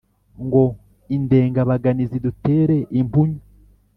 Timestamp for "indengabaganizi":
1.15-2.17